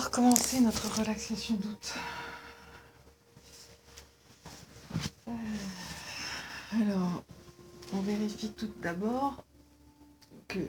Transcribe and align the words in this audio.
commencer 0.00 0.60
notre 0.60 0.98
relaxation 0.98 1.54
d'août. 1.56 1.94
Euh, 5.28 5.32
alors, 6.80 7.22
on 7.92 8.00
vérifie 8.00 8.52
tout 8.52 8.70
d'abord 8.82 9.44
que, 10.48 10.60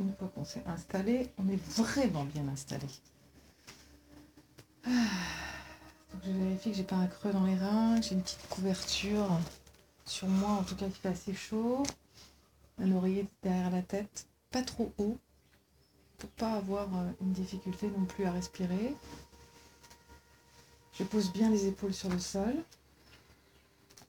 une 0.00 0.14
fois 0.14 0.30
qu'on 0.34 0.44
s'est 0.44 0.64
installé, 0.66 1.30
on 1.38 1.48
est 1.48 1.62
vraiment 1.72 2.24
bien 2.24 2.48
installé. 2.48 2.86
Ah, 4.86 4.88
donc 6.12 6.22
je 6.24 6.30
vérifie 6.30 6.70
que 6.70 6.76
j'ai 6.76 6.84
pas 6.84 6.96
un 6.96 7.06
creux 7.06 7.32
dans 7.32 7.44
les 7.44 7.56
reins, 7.56 8.00
j'ai 8.00 8.14
une 8.14 8.22
petite 8.22 8.48
couverture 8.48 9.28
sur 10.06 10.28
moi, 10.28 10.50
en 10.50 10.62
tout 10.62 10.74
cas 10.74 10.86
qui 10.86 11.00
fait 11.00 11.08
assez 11.08 11.34
chaud. 11.34 11.82
Un 12.78 12.92
oreiller 12.92 13.26
derrière 13.42 13.70
la 13.70 13.82
tête, 13.82 14.26
pas 14.50 14.62
trop 14.62 14.92
haut, 14.98 15.18
pour 16.18 16.30
pas 16.30 16.54
avoir 16.54 16.88
euh, 16.94 17.10
une 17.20 17.32
difficulté 17.32 17.88
non 17.88 18.04
plus 18.04 18.24
à 18.24 18.32
respirer. 18.32 18.94
Je 20.92 21.04
pose 21.04 21.32
bien 21.32 21.48
les 21.50 21.66
épaules 21.66 21.94
sur 21.94 22.10
le 22.10 22.18
sol. 22.18 22.54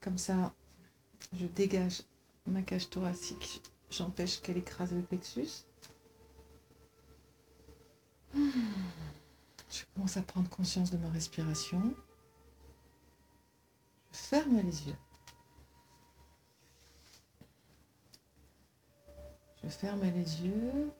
Comme 0.02 0.17
ça, 0.17 0.53
je 1.34 1.45
dégage 1.45 2.02
ma 2.48 2.64
cage 2.64 2.90
thoracique. 2.90 3.62
J'empêche 3.91 4.41
qu'elle 4.41 4.58
écrase 4.58 4.91
le 4.91 5.02
plexus. 5.02 5.66
Je 8.34 9.84
commence 9.94 10.17
à 10.17 10.23
prendre 10.23 10.50
conscience 10.50 10.89
de 10.89 10.98
ma 10.98 11.09
respiration. 11.09 11.94
Je 14.12 14.17
ferme 14.17 14.58
les 14.58 14.88
yeux. 14.88 14.95
Je 19.64 19.70
ferme 19.70 20.02
les 20.02 20.41
yeux. 20.41 20.91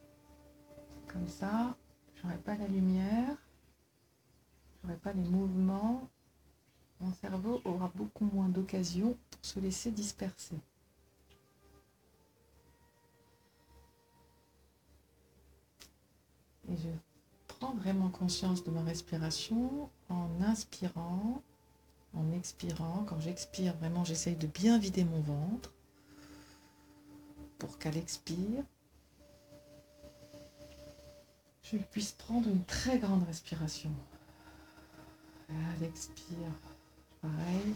Comme 1.12 1.28
ça, 1.28 1.76
j'aurai 2.16 2.38
pas 2.38 2.56
la 2.56 2.68
lumière. 2.68 3.36
J'aurai 4.82 4.98
pas 4.98 5.12
les 5.14 5.24
mouvements. 5.24 6.08
Mon 7.00 7.14
cerveau 7.14 7.62
aura 7.66 7.92
beaucoup 7.96 8.26
moins 8.26 8.50
d'occasion 8.50 9.18
pour 9.32 9.46
se 9.46 9.60
laisser 9.60 9.92
disperser. 9.92 10.60
Et 16.70 16.78
je 16.78 16.90
prends 17.48 17.74
vraiment 17.74 18.10
conscience 18.10 18.64
de 18.64 18.70
ma 18.70 18.84
respiration 18.84 19.90
en 20.10 20.30
inspirant, 20.42 21.42
en 22.14 22.32
expirant. 22.32 23.04
Quand 23.08 23.20
j'expire, 23.20 23.76
vraiment, 23.78 24.04
j'essaye 24.04 24.36
de 24.36 24.46
bien 24.46 24.78
vider 24.78 25.06
mon 25.06 25.22
ventre 25.22 25.74
pour 27.58 27.80
qu'elle 27.80 27.98
expire. 27.98 28.64
Je 31.72 31.78
puisse 31.78 32.14
prendre 32.14 32.48
une 32.48 32.64
très 32.66 32.98
grande 33.00 33.26
respiration. 33.26 33.92
Elle 35.50 35.84
expire. 35.84 36.52
Pareil. 37.22 37.74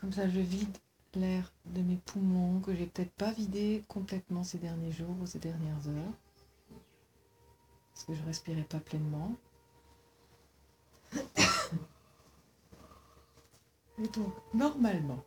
Comme 0.00 0.12
ça, 0.12 0.28
je 0.28 0.40
vide 0.40 0.76
l'air 1.14 1.52
de 1.66 1.80
mes 1.80 1.96
poumons 1.96 2.60
que 2.60 2.74
j'ai 2.74 2.86
peut-être 2.86 3.12
pas 3.12 3.32
vidé 3.32 3.82
complètement 3.88 4.44
ces 4.44 4.58
derniers 4.58 4.92
jours 4.92 5.16
ou 5.20 5.26
ces 5.26 5.38
dernières 5.38 5.88
heures 5.88 6.14
parce 7.94 8.06
que 8.06 8.14
je 8.14 8.22
respirais 8.24 8.64
pas 8.64 8.80
pleinement. 8.80 9.36
Et 13.98 14.08
donc, 14.08 14.34
normalement, 14.52 15.24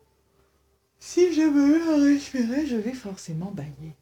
si 0.98 1.32
je 1.32 1.40
veux 1.40 2.12
respirer, 2.12 2.66
je 2.66 2.76
vais 2.76 2.92
forcément 2.92 3.50
bailler. 3.50 3.96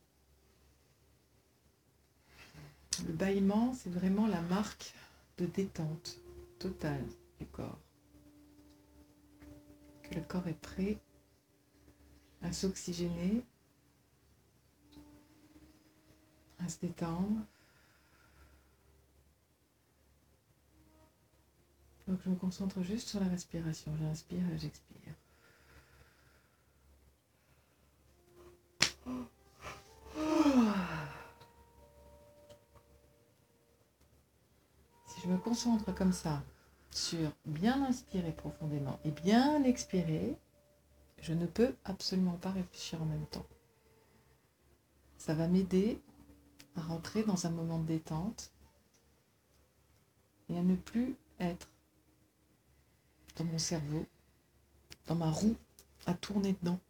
Le 3.05 3.13
bâillement, 3.13 3.75
c'est 3.75 3.91
vraiment 3.91 4.27
la 4.27 4.41
marque 4.43 4.95
de 5.39 5.47
détente 5.47 6.19
totale 6.59 7.05
du 7.39 7.47
corps. 7.47 7.79
Que 10.03 10.15
le 10.15 10.23
corps 10.23 10.47
est 10.49 10.61
prêt 10.61 10.99
à 12.43 12.53
s'oxygéner, 12.53 13.43
à 16.59 16.69
se 16.69 16.79
détendre. 16.81 17.45
Donc 22.07 22.21
je 22.25 22.31
me 22.31 22.37
concentre 22.37 22.83
juste 22.83 23.09
sur 23.09 23.21
la 23.21 23.29
respiration. 23.29 23.95
J'inspire 23.99 24.49
et 24.53 24.59
j'expire. 24.59 25.15
Concentre 35.47 35.95
comme 35.95 36.13
ça 36.13 36.43
sur 36.91 37.31
bien 37.45 37.85
inspirer 37.85 38.33
profondément 38.33 38.99
et 39.05 39.13
bien 39.13 39.63
expirer, 39.63 40.37
je 41.21 41.35
ne 41.35 41.47
peux 41.47 41.73
absolument 41.85 42.37
pas 42.37 42.51
réfléchir 42.51 43.01
en 43.01 43.05
même 43.05 43.27
temps. 43.27 43.47
Ça 45.19 45.35
va 45.35 45.47
m'aider 45.47 46.01
à 46.75 46.81
rentrer 46.81 47.23
dans 47.23 47.47
un 47.47 47.51
moment 47.51 47.79
de 47.79 47.87
détente 47.87 48.51
et 50.49 50.59
à 50.59 50.63
ne 50.63 50.75
plus 50.75 51.15
être 51.39 51.69
dans 53.37 53.45
mon 53.45 53.59
cerveau, 53.59 54.05
dans 55.07 55.15
ma 55.15 55.31
roue, 55.31 55.55
à 56.07 56.15
tourner 56.15 56.57
dedans. 56.61 56.81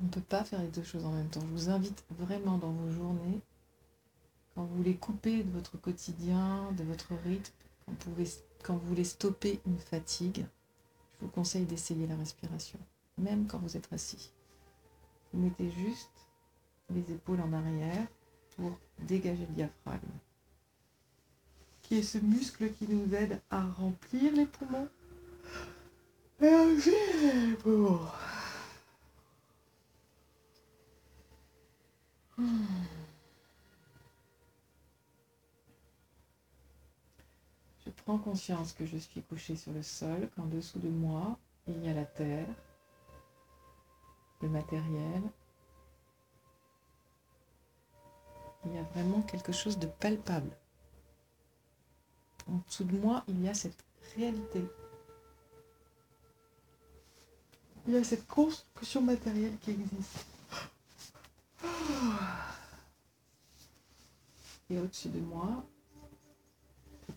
On 0.00 0.04
ne 0.06 0.08
peut 0.08 0.20
pas 0.20 0.42
faire 0.42 0.60
les 0.60 0.68
deux 0.68 0.82
choses 0.82 1.04
en 1.04 1.12
même 1.12 1.28
temps. 1.28 1.40
Je 1.42 1.46
vous 1.46 1.70
invite 1.70 2.04
vraiment 2.10 2.58
dans 2.58 2.72
vos 2.72 2.90
journées, 2.90 3.40
quand 4.54 4.64
vous 4.64 4.76
voulez 4.76 4.96
couper 4.96 5.42
de 5.42 5.50
votre 5.50 5.78
quotidien, 5.80 6.72
de 6.72 6.84
votre 6.84 7.14
rythme, 7.24 7.52
quand 7.86 7.92
vous 8.04 8.14
voulez, 8.14 8.30
quand 8.62 8.76
vous 8.76 8.88
voulez 8.88 9.04
stopper 9.04 9.60
une 9.66 9.78
fatigue, 9.78 10.44
je 11.12 11.16
vous 11.20 11.28
conseille 11.28 11.64
d'essayer 11.64 12.06
la 12.06 12.16
respiration, 12.16 12.78
même 13.18 13.46
quand 13.46 13.58
vous 13.58 13.76
êtes 13.76 13.92
assis. 13.92 14.32
Vous 15.32 15.40
mettez 15.40 15.70
juste 15.70 16.10
les 16.90 17.00
épaules 17.12 17.40
en 17.40 17.52
arrière 17.52 18.06
pour 18.56 18.78
dégager 19.00 19.46
le 19.46 19.54
diaphragme, 19.54 20.00
qui 21.82 21.98
est 21.98 22.02
ce 22.02 22.18
muscle 22.18 22.72
qui 22.72 22.86
nous 22.86 23.14
aide 23.14 23.40
à 23.50 23.64
remplir 23.64 24.32
les 24.32 24.46
poumons. 24.46 24.88
Je 26.40 27.52
prends 38.04 38.18
conscience 38.18 38.72
que 38.72 38.86
je 38.86 38.96
suis 38.96 39.22
couché 39.22 39.56
sur 39.56 39.72
le 39.72 39.82
sol, 39.82 40.28
qu'en 40.34 40.46
dessous 40.46 40.78
de 40.78 40.88
moi, 40.88 41.38
il 41.66 41.84
y 41.84 41.88
a 41.88 41.94
la 41.94 42.04
terre, 42.04 42.48
le 44.40 44.48
matériel. 44.48 45.22
Il 48.64 48.74
y 48.74 48.78
a 48.78 48.82
vraiment 48.94 49.22
quelque 49.22 49.52
chose 49.52 49.78
de 49.78 49.86
palpable. 49.86 50.50
En 52.48 52.60
dessous 52.66 52.84
de 52.84 52.96
moi, 52.96 53.24
il 53.28 53.42
y 53.42 53.48
a 53.48 53.54
cette 53.54 53.84
réalité 54.16 54.64
il 57.86 57.94
y 57.94 57.96
a 57.96 58.04
cette 58.04 58.26
construction 58.26 59.02
matérielle 59.02 59.56
qui 59.60 59.70
existe. 59.70 60.26
Et 64.70 64.78
au-dessus 64.78 65.08
de 65.08 65.20
moi, 65.20 65.64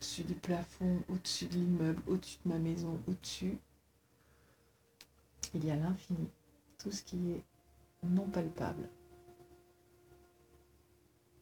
au-dessus 0.05 0.23
du 0.23 0.35
plafond, 0.35 1.01
au-dessus 1.09 1.47
de 1.47 1.55
l'immeuble, 1.55 2.03
au-dessus 2.05 2.37
de 2.45 2.51
ma 2.51 2.59
maison, 2.59 3.01
au-dessus, 3.07 3.57
il 5.55 5.65
y 5.65 5.71
a 5.71 5.75
l'infini, 5.75 6.29
tout 6.77 6.91
ce 6.91 7.01
qui 7.01 7.31
est 7.31 7.43
non 8.03 8.27
palpable. 8.27 8.87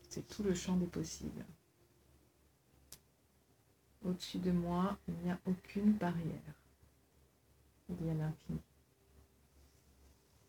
C'est 0.08 0.26
tout 0.30 0.44
le 0.44 0.54
champ 0.54 0.78
des 0.78 0.86
possibles. 0.86 1.44
Au-dessus 4.06 4.40
de 4.40 4.52
moi, 4.52 4.98
il 5.10 5.16
n'y 5.16 5.32
a 5.32 5.40
aucune 5.46 5.92
barrière. 5.92 6.56
Il 7.90 8.06
y 8.06 8.10
a 8.12 8.14
l'infini. 8.14 8.62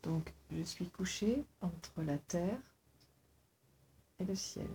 Donc, 0.03 0.31
je 0.51 0.61
suis 0.61 0.87
couché 0.87 1.43
entre 1.59 2.01
la 2.01 2.17
terre 2.17 2.61
et 4.19 4.23
le 4.23 4.35
ciel. 4.35 4.69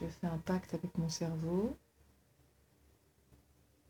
Je 0.00 0.06
fais 0.06 0.26
un 0.26 0.38
pacte 0.38 0.74
avec 0.74 0.96
mon 0.98 1.08
cerveau 1.08 1.76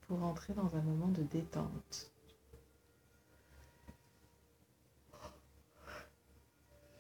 pour 0.03 0.23
entrer 0.23 0.55
dans 0.55 0.75
un 0.77 0.83
moment 0.83 1.09
de 1.09 1.23
détente. 1.23 2.13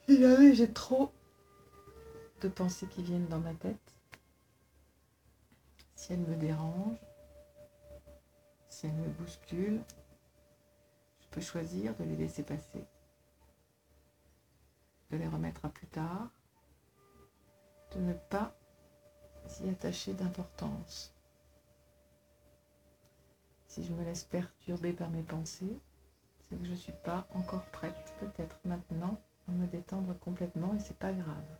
J'ai 0.08 0.72
trop 0.72 1.12
de 2.40 2.48
pensées 2.48 2.86
qui 2.86 3.02
viennent 3.02 3.28
dans 3.28 3.40
ma 3.40 3.54
tête, 3.54 3.98
si 5.94 6.12
elles 6.12 6.20
me 6.20 6.36
dérangent, 6.36 6.98
si 8.68 8.86
elles 8.86 8.92
me 8.94 9.08
bousculent, 9.08 9.82
je 11.20 11.26
peux 11.30 11.40
choisir 11.40 11.94
de 11.96 12.04
les 12.04 12.16
laisser 12.16 12.42
passer. 12.42 12.86
de 15.10 15.16
les 15.16 15.28
remettre 15.28 15.64
à 15.64 15.68
plus 15.68 15.86
tard, 15.86 16.28
de 17.94 18.00
ne 18.00 18.12
pas 18.12 18.54
s'y 19.56 19.68
attacher 19.70 20.12
d'importance. 20.12 21.14
Si 23.68 23.84
je 23.84 23.92
me 23.92 24.04
laisse 24.04 24.24
perturber 24.24 24.92
par 24.92 25.08
mes 25.08 25.22
pensées, 25.22 25.78
c'est 26.48 26.58
que 26.58 26.64
je 26.64 26.72
ne 26.72 26.76
suis 26.76 26.92
pas 27.04 27.26
encore 27.32 27.64
prête, 27.66 28.14
peut-être 28.20 28.58
maintenant, 28.64 29.18
à 29.48 29.52
me 29.52 29.66
détendre 29.66 30.18
complètement 30.18 30.74
et 30.74 30.80
c'est 30.80 30.98
pas 30.98 31.12
grave. 31.12 31.58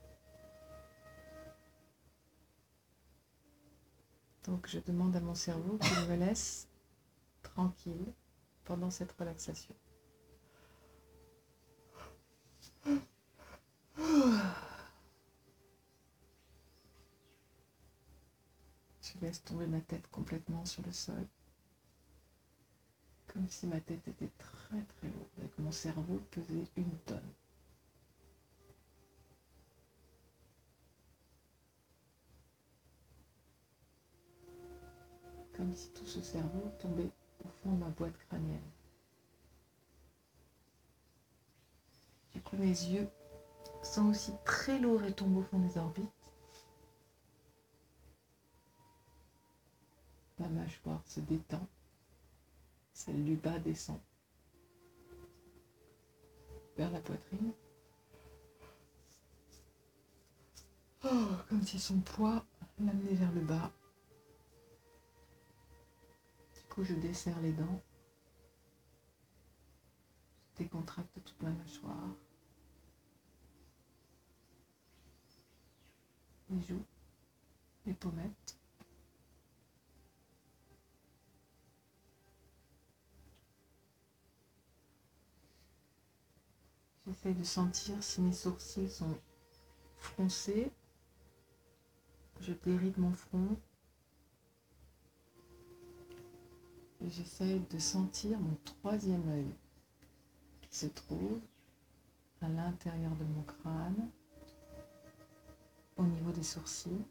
Donc 4.44 4.66
je 4.68 4.78
demande 4.78 5.16
à 5.16 5.20
mon 5.20 5.34
cerveau 5.34 5.78
qu'il 5.78 6.08
me 6.08 6.16
laisse 6.16 6.68
tranquille 7.42 8.12
pendant 8.64 8.90
cette 8.90 9.12
relaxation. 9.12 9.74
Je 19.16 19.26
laisse 19.26 19.42
tomber 19.44 19.66
ma 19.66 19.80
tête 19.80 20.06
complètement 20.08 20.64
sur 20.64 20.82
le 20.84 20.92
sol. 20.92 21.26
Comme 23.28 23.48
si 23.48 23.66
ma 23.66 23.80
tête 23.80 24.06
était 24.08 24.30
très 24.38 24.82
très 24.82 25.08
lourde 25.08 25.50
et 25.58 25.62
mon 25.62 25.72
cerveau 25.72 26.20
pesait 26.30 26.66
une 26.76 26.98
tonne. 27.06 27.32
Comme 35.56 35.72
si 35.74 35.90
tout 35.92 36.06
ce 36.06 36.20
cerveau 36.20 36.70
tombait 36.78 37.10
au 37.44 37.48
fond 37.48 37.72
de 37.72 37.78
ma 37.78 37.88
boîte 37.88 38.18
crânienne. 38.28 38.60
Du 42.34 42.42
coup, 42.42 42.56
mes 42.56 42.66
yeux 42.66 43.08
sont 43.82 44.10
aussi 44.10 44.32
très 44.44 44.78
lourds 44.78 45.04
et 45.04 45.12
tombent 45.12 45.38
au 45.38 45.42
fond 45.42 45.58
des 45.58 45.78
orbites. 45.78 46.15
Ma 50.38 50.48
mâchoire 50.48 51.02
se 51.06 51.20
détend, 51.20 51.66
celle 52.92 53.24
du 53.24 53.36
bas 53.36 53.58
descend 53.58 54.00
vers 56.76 56.90
la 56.90 57.00
poitrine. 57.00 57.52
Oh, 61.04 61.28
comme 61.48 61.62
si 61.62 61.78
son 61.78 62.00
poids 62.00 62.44
l'amenait 62.78 63.14
vers 63.14 63.32
le 63.32 63.40
bas. 63.40 63.72
Du 66.54 66.62
coup, 66.68 66.84
je 66.84 66.94
desserre 66.94 67.40
les 67.40 67.52
dents. 67.52 67.82
Je 70.52 70.64
décontracte 70.64 71.14
toute 71.14 71.40
ma 71.42 71.50
mâchoire. 71.50 72.14
Les 76.50 76.62
joues, 76.62 76.84
les 77.86 77.94
pommettes. 77.94 78.58
De 87.26 87.42
sentir 87.42 88.00
si 88.04 88.20
mes 88.20 88.32
sourcils 88.32 88.88
sont 88.88 89.18
froncés. 89.98 90.70
Je 92.40 92.52
déride 92.52 92.96
mon 92.98 93.12
front. 93.12 93.56
J'essaie 97.00 97.58
de 97.68 97.78
sentir 97.80 98.38
mon 98.38 98.56
troisième 98.64 99.28
œil 99.28 99.50
qui 100.62 100.78
se 100.78 100.86
trouve 100.86 101.40
à 102.42 102.48
l'intérieur 102.48 103.16
de 103.16 103.24
mon 103.24 103.42
crâne, 103.42 104.08
au 105.96 106.04
niveau 106.04 106.30
des 106.30 106.44
sourcils, 106.44 107.04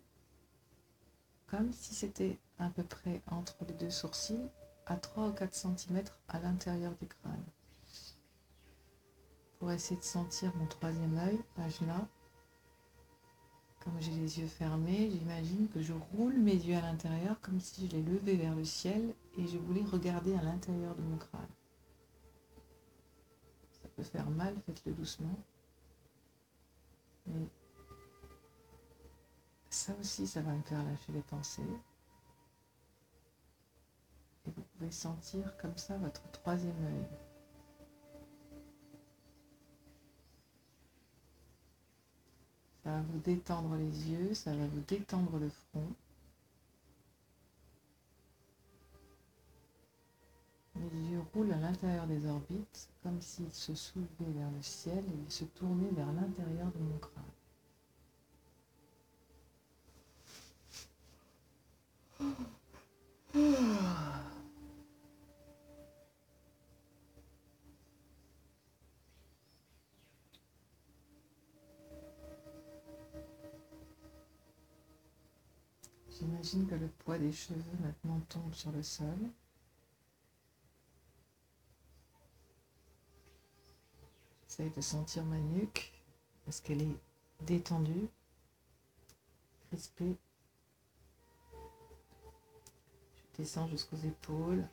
comme 1.47 1.73
si 1.73 1.94
c'était 1.94 2.39
à 2.57 2.69
peu 2.69 2.83
près 2.83 3.21
entre 3.27 3.57
les 3.67 3.73
deux 3.73 3.91
sourcils, 3.91 4.47
à 4.85 4.95
3 4.95 5.27
ou 5.27 5.33
4 5.33 5.53
cm 5.53 6.03
à 6.29 6.39
l'intérieur 6.39 6.94
du 7.01 7.06
crâne 7.06 7.44
essayer 9.73 10.00
de 10.00 10.06
sentir 10.06 10.56
mon 10.56 10.65
troisième 10.67 11.17
œil, 11.17 11.39
là. 11.57 12.07
Comme 13.85 14.00
j'ai 14.00 14.12
les 14.12 14.39
yeux 14.39 14.47
fermés, 14.47 15.12
j'imagine 15.12 15.69
que 15.69 15.81
je 15.81 15.94
roule 15.94 16.38
mes 16.39 16.56
yeux 16.56 16.75
à 16.75 16.81
l'intérieur 16.81 17.39
comme 17.41 17.59
si 17.59 17.88
je 17.88 17.95
les 17.95 18.01
levais 18.01 18.35
vers 18.35 18.56
le 18.56 18.63
ciel 18.63 19.13
et 19.38 19.47
je 19.47 19.57
voulais 19.59 19.83
regarder 19.83 20.33
à 20.35 20.41
l'intérieur 20.41 20.95
de 20.95 21.01
mon 21.03 21.17
crâne. 21.17 21.47
Ça 23.83 23.88
peut 23.95 24.03
faire 24.03 24.29
mal, 24.31 24.56
faites-le 24.65 24.94
doucement. 24.94 25.38
Mais 27.27 27.47
ça 29.69 29.94
aussi, 30.00 30.25
ça 30.25 30.41
va 30.41 30.51
me 30.53 30.63
faire 30.63 30.83
lâcher 30.83 31.12
les 31.12 31.21
pensées. 31.21 31.62
Et 34.47 34.51
vous 34.51 34.63
pouvez 34.63 34.91
sentir 34.91 35.56
comme 35.57 35.77
ça 35.77 35.97
votre 35.97 36.27
troisième 36.31 36.85
œil. 36.85 37.06
Ça 42.83 42.91
va 42.91 42.94
vous 43.06 43.19
détendre 43.19 43.75
les 43.75 44.10
yeux, 44.10 44.34
ça 44.34 44.52
va 44.56 44.66
vous 44.68 44.81
détendre 44.88 45.38
le 45.38 45.50
front. 45.50 45.88
Les 50.75 51.12
yeux 51.12 51.22
roulent 51.34 51.54
à 51.54 51.57
l'intérieur 51.57 52.06
des 52.06 52.25
orbites 52.25 52.90
comme 53.02 53.22
s'ils 53.22 53.54
se 53.54 53.74
soulevaient 53.75 54.34
vers 54.36 54.52
le 54.52 54.62
ciel 54.62 55.04
et 55.06 55.31
se 55.31 55.46
tournaient 55.46 55.92
vers 55.92 56.12
l'intérieur 56.12 56.72
de 56.72 56.80
mon 56.80 56.98
crâne. 56.98 57.24
J'imagine 76.18 76.66
que 76.66 76.75
le 76.75 76.90
poids 77.06 77.19
des 77.19 77.31
cheveux 77.31 77.62
maintenant 77.81 78.19
tombe 78.28 78.54
sur 78.54 78.72
le 78.72 78.81
sol. 78.81 79.30
J'essaie 84.48 84.72
de 84.72 84.81
sentir 84.81 85.24
ma 85.24 85.38
nuque. 85.38 85.94
Est-ce 86.48 86.63
qu'elle 86.63 86.81
est 86.81 86.98
détendue, 87.42 88.10
crispée 89.68 90.18
Je 93.13 93.38
descends 93.38 93.68
jusqu'aux 93.68 93.98
épaules. 93.98 94.68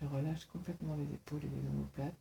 Je 0.00 0.06
relâche 0.06 0.44
complètement 0.46 0.94
les 0.94 1.12
épaules 1.12 1.44
et 1.44 1.48
les 1.48 1.68
omoplates. 1.68 2.14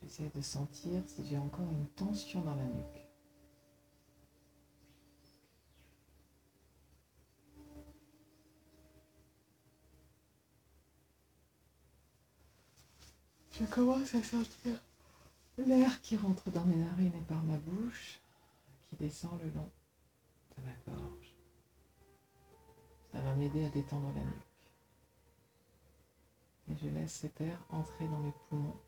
J'essaie 0.00 0.30
de 0.34 0.40
sentir 0.40 1.02
si 1.06 1.26
j'ai 1.26 1.38
encore 1.38 1.70
une 1.70 1.88
tension 1.88 2.40
dans 2.40 2.54
la 2.54 2.64
nuque. 2.64 3.01
Je 13.52 13.66
commence 13.66 14.14
à 14.14 14.22
sentir 14.22 14.80
l'air 15.58 16.00
qui 16.00 16.16
rentre 16.16 16.50
dans 16.50 16.64
mes 16.64 16.76
narines 16.76 17.14
et 17.14 17.24
par 17.28 17.42
ma 17.42 17.58
bouche, 17.58 18.18
qui 18.88 18.96
descend 18.96 19.38
le 19.42 19.50
long 19.50 19.70
de 20.56 20.62
ma 20.64 20.72
gorge. 20.86 21.34
Ça 23.12 23.20
va 23.20 23.34
m'aider 23.34 23.66
à 23.66 23.68
détendre 23.68 24.10
la 24.14 24.24
nuque. 24.24 24.52
Et 26.70 26.76
je 26.76 26.88
laisse 26.88 27.12
cet 27.12 27.40
air 27.42 27.58
entrer 27.68 28.08
dans 28.08 28.20
mes 28.20 28.32
poumons. 28.48 28.80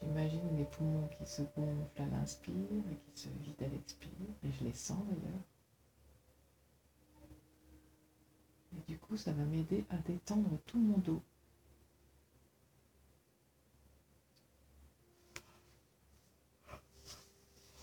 J'imagine 0.00 0.56
les 0.56 0.64
poumons 0.64 1.08
qui 1.08 1.26
se 1.26 1.42
gonflent 1.42 2.02
à 2.02 2.06
l'inspire 2.06 2.54
et 2.90 2.96
qui 2.96 3.20
se 3.22 3.28
vident 3.28 3.66
à 3.66 3.68
l'expire, 3.68 4.10
et 4.42 4.50
je 4.50 4.64
les 4.64 4.72
sens 4.72 5.04
d'ailleurs. 5.06 5.44
Et 8.74 8.80
du 8.92 8.98
coup, 8.98 9.16
ça 9.16 9.32
va 9.32 9.42
m'aider 9.44 9.86
à 9.88 9.96
détendre 9.96 10.58
tout 10.66 10.78
mon 10.78 10.98
dos. 10.98 11.22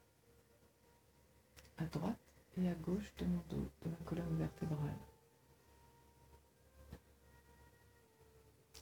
à 1.78 1.86
droite 1.86 2.18
et 2.58 2.68
à 2.68 2.74
gauche 2.74 3.14
de 3.16 3.24
mon 3.24 3.42
dos, 3.48 3.70
de 3.82 3.88
ma 3.88 3.96
colonne 4.04 4.36
vertébrale. 4.36 4.98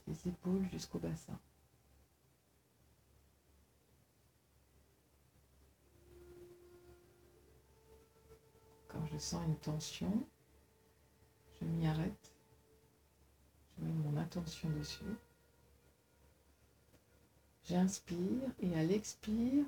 Les 0.07 0.27
épaules 0.27 0.67
jusqu'au 0.73 0.99
bassin. 0.99 1.39
Je 9.15 9.19
sens 9.19 9.45
une 9.45 9.55
tension. 9.55 10.27
Je 11.59 11.65
m'y 11.65 11.87
arrête. 11.87 12.33
Je 13.77 13.85
mets 13.85 13.93
mon 13.93 14.17
attention 14.17 14.69
dessus. 14.71 15.05
J'inspire 17.63 18.49
et 18.59 18.77
à 18.77 18.83
l'expire, 18.83 19.65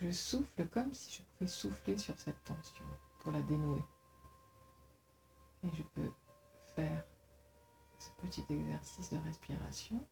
je 0.00 0.10
souffle 0.12 0.68
comme 0.68 0.94
si 0.94 1.16
je 1.18 1.22
pouvais 1.22 1.50
souffler 1.50 1.98
sur 1.98 2.18
cette 2.20 2.42
tension 2.44 2.84
pour 3.18 3.32
la 3.32 3.42
dénouer. 3.42 3.82
Et 5.64 5.68
je 5.74 5.82
peux 5.82 6.12
faire 6.76 7.04
ce 7.98 8.10
petit 8.22 8.44
exercice 8.48 9.10
de 9.10 9.18
respiration 9.18 10.06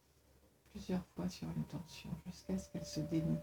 plusieurs 0.71 1.05
fois 1.15 1.29
sur 1.29 1.47
une 1.55 1.63
tension 1.65 2.09
jusqu'à 2.25 2.57
ce 2.57 2.69
qu'elle 2.69 2.85
se 2.85 2.99
dénoue. 2.99 3.39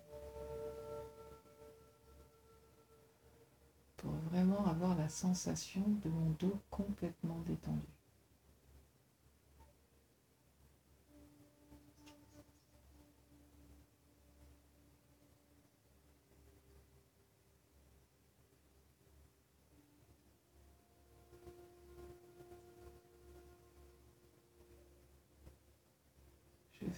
Pour 4.02 4.12
vraiment 4.30 4.66
avoir 4.66 4.97
la 4.97 5.09
sensation 5.09 5.82
de 6.04 6.11
mon 6.11 6.30
dos 6.38 6.61
complètement 6.71 7.40
détendu. 7.47 7.87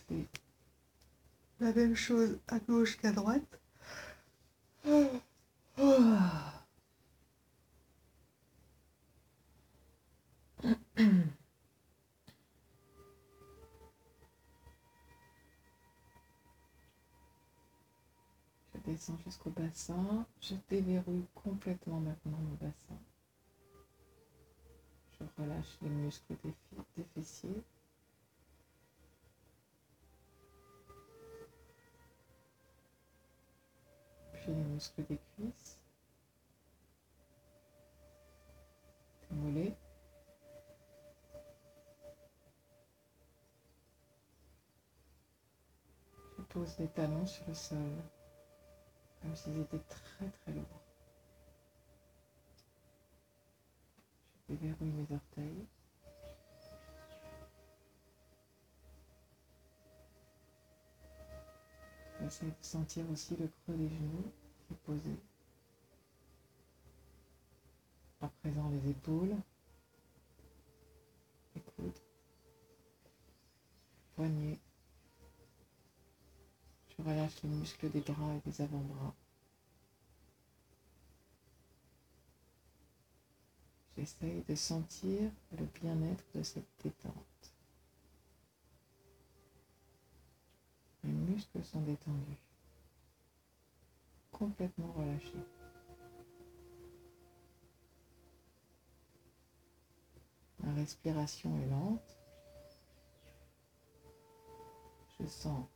fais 0.09 0.27
la 1.61 1.73
même 1.73 1.95
chose 1.95 2.39
à 2.49 2.59
gauche 2.59 2.97
qu'à 2.99 3.13
droite. 3.13 3.61
Je 18.75 18.81
descends 18.85 19.17
bassin. 19.51 20.27
Je 20.41 20.55
déverrouille 20.69 21.27
complètement 21.35 22.01
maintenant 22.01 22.39
mon 22.39 22.55
bassin. 22.55 22.99
Je 25.19 25.25
relâche 25.43 25.79
les 25.83 25.89
muscles 25.89 26.35
des 26.97 27.05
fessiers. 27.15 27.63
les 34.51 34.55
muscles 34.55 35.05
des 35.05 35.19
cuisses, 35.37 35.79
mollets. 39.31 39.77
Je 46.37 46.43
pose 46.43 46.79
les 46.79 46.89
talons 46.89 47.27
sur 47.27 47.47
le 47.49 47.55
sol, 47.55 47.79
comme 49.25 49.35
s'ils 49.37 49.59
étaient 49.59 49.79
très 49.79 50.29
très 50.29 50.53
lourds. 50.53 50.83
Je 54.49 54.55
déverrouille 54.55 54.91
mes 54.91 55.15
orteils. 55.15 55.67
Essayez 62.21 62.51
de 62.51 62.57
sentir 62.61 63.11
aussi 63.11 63.35
le 63.37 63.49
creux 63.49 63.77
des 63.77 63.89
genoux 63.89 64.31
qui 64.67 64.75
est 64.75 64.77
posé. 64.85 65.17
À 68.21 68.29
présent, 68.29 68.69
les 68.71 68.91
épaules, 68.91 69.37
les 71.55 71.63
coudes, 71.63 71.99
poignets. 74.17 74.59
Je 76.97 77.05
relâche 77.05 77.43
les 77.43 77.49
muscles 77.49 77.91
des 77.91 78.01
bras 78.01 78.35
et 78.35 78.49
des 78.49 78.61
avant-bras. 78.61 79.15
J'essaye 83.97 84.43
de 84.49 84.55
sentir 84.55 85.31
le 85.57 85.65
bien-être 85.81 86.25
de 86.35 86.43
cette 86.43 86.67
détente. 86.83 87.15
Les 91.05 91.13
muscles 91.13 91.63
sont 91.65 91.83
détendus, 91.83 92.39
complètement 94.33 94.93
relâchés. 94.93 95.45
Ma 100.61 100.73
respiration 100.73 101.51
est 101.61 101.67
lente. 101.67 102.17
Je 105.21 105.27
sens 105.27 105.67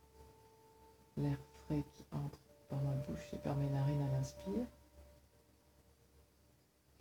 l'air 1.19 1.37
frais 1.65 1.83
qui 1.95 2.03
entre 2.11 2.39
par 2.69 2.81
ma 2.81 2.93
bouche 2.95 3.33
et 3.33 3.37
par 3.37 3.55
mes 3.55 3.69
narines 3.69 4.01
à 4.01 4.11
l'inspire. 4.11 4.67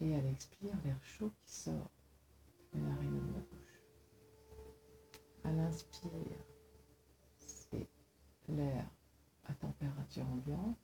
Et 0.01 0.15
à 0.15 0.21
l'expire, 0.21 0.75
l'air 0.85 1.03
chaud 1.03 1.33
qui 1.45 1.53
sort 1.53 1.91
de 2.73 2.79
mes 2.79 2.89
narines 2.89 3.19
de 3.19 3.33
ma 3.33 3.39
bouche. 3.39 3.83
À 5.45 5.53
l'inspire, 5.53 6.11
l'air 8.49 8.85
à 9.47 9.55
température 9.55 10.27
ambiante 10.27 10.79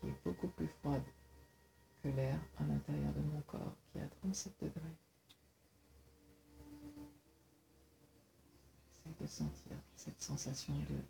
qui 0.00 0.08
est 0.08 0.24
beaucoup 0.24 0.48
plus 0.48 0.68
froide 0.68 1.02
que 2.02 2.08
l'air 2.08 2.38
à 2.58 2.64
l'intérieur 2.64 3.12
de 3.12 3.20
mon 3.20 3.40
corps 3.42 3.76
qui 3.90 3.98
est 3.98 4.02
à 4.02 4.08
37 4.08 4.54
degrés. 4.60 4.96
J'essaie 9.04 9.16
de 9.20 9.26
sentir 9.26 9.76
cette 9.96 10.11
sensation 10.22 10.74
de 10.88 11.02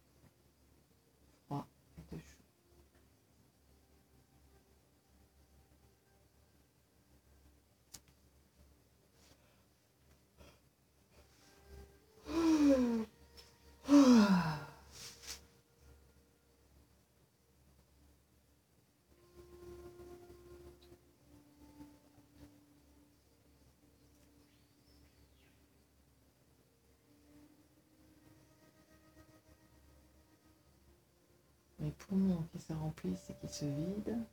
froid 1.47 1.67
et 1.99 2.17
de 2.17 2.21
chaud. 2.21 2.43
mes 31.83 31.91
poumons 31.91 32.45
qui 32.52 32.52
se 32.63 32.73
remplissent 32.73 33.31
et 33.31 33.35
qui 33.35 33.49
se 33.49 33.65
vident, 33.65 34.27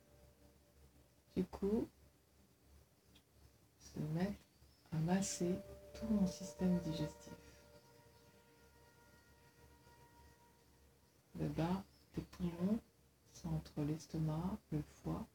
du 1.36 1.44
coup, 1.44 1.88
se 3.78 3.98
mettent 4.14 4.38
à 4.92 4.96
masser 4.96 5.54
tout 5.94 6.06
mon 6.06 6.26
système 6.26 6.78
digestif. 6.80 7.32
Le 11.38 11.48
bas 11.48 11.84
des 12.14 12.22
poumons 12.22 12.80
sont 13.32 13.48
entre 13.54 13.82
l'estomac, 13.82 14.58
le 14.72 14.82
foie, 14.82 15.26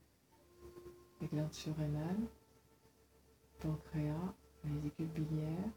les 1.22 1.28
glandes 1.28 1.54
surrénales, 1.54 2.20
le 2.20 2.28
pancréas, 3.60 4.34
les 4.64 4.88
aiguilles 4.88 5.08
biliaires. 5.08 5.72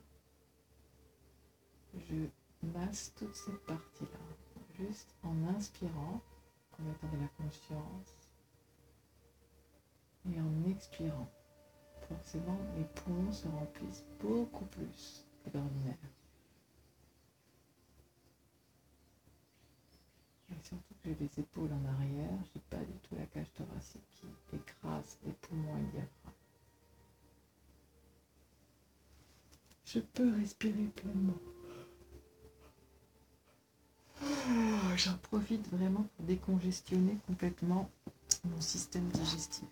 Je 1.95 2.27
masse 2.63 3.13
toute 3.17 3.35
cette 3.35 3.65
partie-là 3.67 4.19
juste 4.79 5.15
en 5.23 5.35
inspirant, 5.57 6.21
en 6.79 6.83
mettant 6.85 7.09
de 7.09 7.21
la 7.21 7.29
conscience, 7.37 8.29
et 10.33 10.41
en 10.41 10.71
expirant. 10.71 11.29
Forcément, 12.09 12.59
les 12.77 12.85
poumons 12.85 13.33
se 13.33 13.49
remplissent 13.49 14.05
beaucoup 14.21 14.65
plus 14.67 15.25
que 15.45 15.51
d'ordinaire. 15.51 15.97
Surtout 20.63 20.95
que 21.03 21.09
j'ai 21.11 21.15
les 21.15 21.41
épaules 21.41 21.71
en 21.73 21.85
arrière, 21.95 22.39
j'ai 22.53 22.61
pas 22.69 22.85
du 22.85 22.93
tout 23.03 23.15
la 23.15 23.27
cage 23.27 23.51
thoracique 23.55 24.03
qui 24.51 24.57
écrase 24.57 25.19
les 25.25 25.33
poumons 25.33 25.77
et 25.77 25.81
le 25.81 25.87
diaphragme. 25.93 26.35
Je 29.87 30.01
peux 30.01 30.35
respirer 30.35 30.89
pleinement. 30.97 31.39
J'en 34.97 35.17
profite 35.23 35.69
vraiment 35.71 36.07
pour 36.17 36.25
décongestionner 36.25 37.19
complètement 37.27 37.91
mon 38.45 38.61
système 38.61 39.09
digestif. 39.09 39.69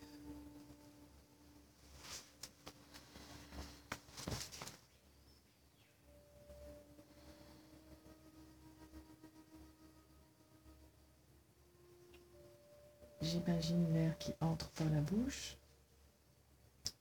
j'imagine 13.27 13.93
l'air 13.93 14.17
qui 14.19 14.33
entre 14.41 14.69
par 14.71 14.89
la 14.91 15.01
bouche. 15.01 15.57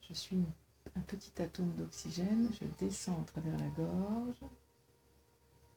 Je 0.09 0.13
suis 0.13 0.43
un 0.95 1.01
petit 1.01 1.41
atome 1.41 1.73
d'oxygène, 1.75 2.49
je 2.59 2.65
descends 2.85 3.21
à 3.21 3.25
travers 3.25 3.57
la 3.57 3.67
gorge, 3.69 4.39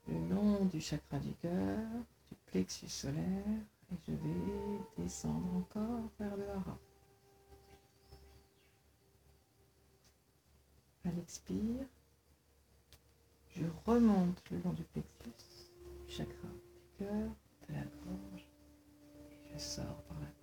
le 0.08 0.28
long 0.28 0.64
du 0.64 0.80
chakra 0.80 1.18
du 1.18 1.32
cœur, 1.34 1.86
du 2.30 2.36
plexus 2.46 2.88
solaire, 2.88 3.60
et 3.92 3.96
je 4.06 4.12
vais 4.12 4.80
descendre 4.96 5.56
encore 5.56 6.10
vers 6.18 6.36
le 6.36 6.48
hara. 6.48 6.78
À 11.04 11.10
l'expire, 11.12 11.86
je 13.50 13.64
remonte 13.86 14.42
le 14.50 14.58
long 14.60 14.72
du 14.72 14.84
plexus, 14.84 15.70
du 16.06 16.12
chakra 16.12 16.48
du 16.48 17.04
cœur, 17.04 17.30
de 17.68 17.74
la 17.74 17.82
gorge, 17.82 18.46
et 19.30 19.52
je 19.52 19.58
sors 19.58 20.02
par 20.04 20.18
la 20.20 20.26
bouche. 20.26 20.34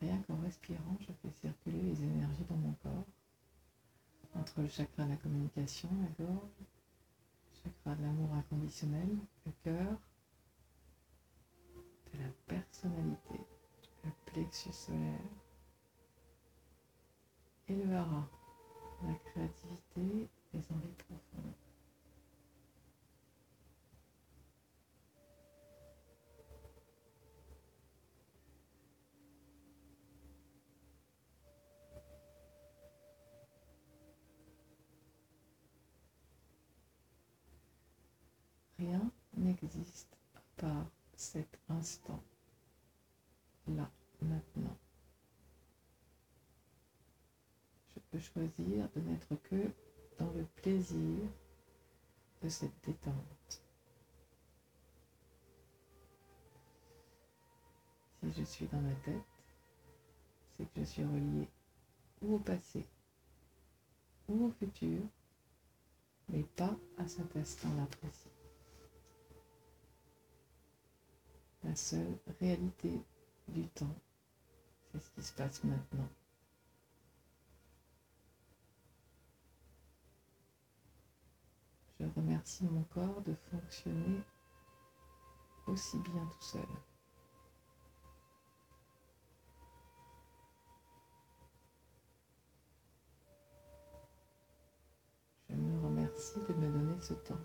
Rien 0.00 0.22
qu'en 0.22 0.40
respirant, 0.42 0.96
je 1.00 1.12
fais 1.22 1.30
circuler 1.40 1.82
les 1.82 2.02
énergies 2.02 2.44
dans 2.48 2.56
mon 2.56 2.72
corps, 2.82 3.06
entre 4.38 4.60
le 4.62 4.68
chakra 4.68 5.04
de 5.04 5.10
la 5.10 5.16
communication, 5.16 5.88
la 6.02 6.24
gorge, 6.24 6.64
chakra 7.62 7.94
de 7.94 8.02
l'amour 8.02 8.34
inconditionnel, 8.34 9.08
le 9.44 9.52
cœur, 9.62 9.98
de 12.12 12.18
la 12.18 12.28
personnalité, 12.46 13.40
le 14.04 14.10
plexus 14.26 14.72
solaire 14.72 15.20
et 17.68 17.74
le 17.74 17.94
hara, 17.94 18.28
la 19.02 19.14
créativité 19.14 20.28
des 20.52 20.72
envies 20.72 20.94
profondes. 20.98 21.65
Rien 38.86 39.10
n'existe 39.36 40.16
à 40.36 40.40
part 40.60 40.86
cet 41.16 41.58
instant, 41.68 42.22
là, 43.66 43.90
maintenant. 44.22 44.76
Je 47.88 48.00
peux 48.10 48.20
choisir 48.20 48.88
de 48.94 49.00
n'être 49.00 49.34
que 49.42 49.72
dans 50.18 50.30
le 50.34 50.44
plaisir 50.62 51.18
de 52.42 52.48
cette 52.48 52.84
détente. 52.84 53.60
Si 58.20 58.32
je 58.32 58.44
suis 58.44 58.66
dans 58.66 58.80
ma 58.80 58.94
tête, 59.04 59.16
c'est 60.56 60.72
que 60.72 60.80
je 60.80 60.84
suis 60.84 61.04
relié 61.04 61.48
au 62.22 62.38
passé 62.38 62.86
ou 64.28 64.44
au 64.46 64.50
futur, 64.52 65.02
mais 66.28 66.44
pas 66.44 66.76
à 66.98 67.08
cet 67.08 67.36
instant-là 67.36 67.86
précis. 67.86 68.35
La 71.64 71.74
seule 71.74 72.18
réalité 72.40 73.02
du 73.48 73.66
temps, 73.68 73.96
c'est 74.92 75.00
ce 75.00 75.10
qui 75.10 75.22
se 75.22 75.32
passe 75.32 75.64
maintenant. 75.64 76.08
Je 81.98 82.06
remercie 82.14 82.64
mon 82.64 82.84
corps 82.84 83.22
de 83.22 83.34
fonctionner 83.50 84.20
aussi 85.66 85.98
bien 85.98 86.26
tout 86.26 86.42
seul. 86.42 86.66
Je 95.48 95.54
me 95.54 95.80
remercie 95.84 96.40
de 96.48 96.54
me 96.54 96.70
donner 96.70 97.00
ce 97.00 97.14
temps 97.14 97.40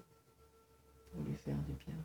pour 1.12 1.24
lui 1.24 1.36
faire 1.36 1.58
du 1.64 1.74
bien. 1.74 1.96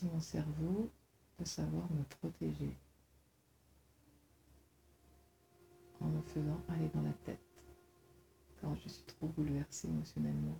Mon 0.00 0.20
cerveau 0.20 0.90
de 1.38 1.44
savoir 1.44 1.90
me 1.92 2.02
protéger 2.04 2.76
en 6.00 6.06
me 6.06 6.22
faisant 6.22 6.60
aller 6.68 6.88
dans 6.88 7.02
la 7.02 7.12
tête 7.12 7.38
quand 8.60 8.74
je 8.74 8.88
suis 8.88 9.04
trop 9.04 9.28
bouleversée 9.28 9.88
émotionnellement. 9.88 10.58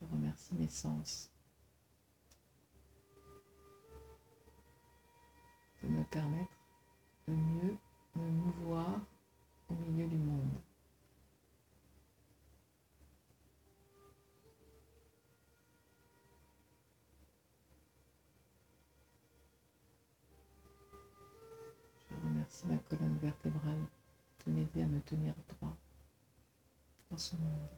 Je 0.00 0.06
remercie 0.06 0.54
mes 0.54 0.68
sens 0.68 1.30
de 5.82 5.88
me 5.88 6.04
permettre 6.04 6.58
de 7.26 7.34
mieux 7.34 7.76
mouvoir 8.20 9.00
au 9.68 9.74
milieu 9.74 10.06
du 10.06 10.16
monde. 10.16 10.50
Je 22.08 22.14
remercie 22.28 22.66
ma 22.66 22.76
colonne 22.78 23.18
vertébrale 23.18 23.86
de 24.46 24.52
m'aider 24.52 24.82
à 24.82 24.86
me 24.86 25.00
tenir 25.00 25.34
droit 25.48 25.76
dans 27.10 27.16
ce 27.18 27.36
monde 27.36 27.68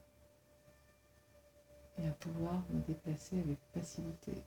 et 1.99 2.09
à 2.09 2.13
pouvoir 2.13 2.63
me 2.71 2.81
déplacer 2.81 3.39
avec 3.41 3.59
facilité. 3.73 4.43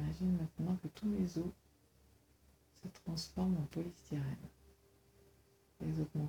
J'imagine 0.00 0.38
maintenant 0.38 0.76
que 0.76 0.88
tous 0.88 1.06
mes 1.06 1.36
os 1.36 1.52
se 2.82 2.88
transforment 2.88 3.58
en 3.58 3.66
polystyrène. 3.66 4.48
Les 5.80 6.00
os 6.00 6.06
de 6.14 6.20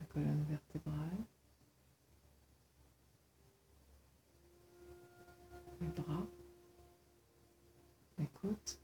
la 0.00 0.06
colonne 0.06 0.44
vertébrale, 0.48 1.24
mes 5.80 5.88
bras, 5.88 6.26
mes 8.18 8.28
côtes, 8.40 8.80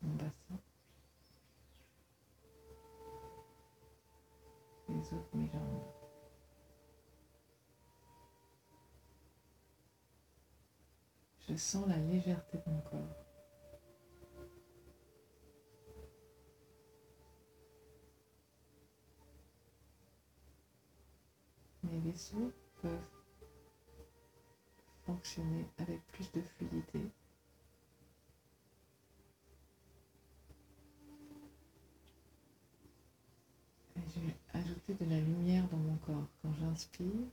mon 0.00 0.14
bassin, 0.14 0.58
les 4.88 5.12
os 5.12 5.30
de 5.32 5.38
mes 5.38 5.48
jambes. 5.48 6.00
Je 11.50 11.56
sens 11.56 11.84
la 11.88 11.96
légèreté 11.96 12.58
de 12.58 12.70
mon 12.70 12.80
corps. 12.82 13.16
Mes 21.82 21.98
vaisseaux 21.98 22.52
peuvent 22.80 22.92
fonctionner 25.04 25.66
avec 25.78 26.06
plus 26.12 26.30
de 26.30 26.40
fluidité. 26.40 27.00
Vais 33.96 34.36
ajouter 34.54 34.94
de 34.94 35.04
la 35.04 35.20
lumière 35.20 35.68
dans 35.68 35.76
mon 35.76 35.96
corps. 35.96 36.26
Quand 36.42 36.52
j'inspire, 36.54 37.26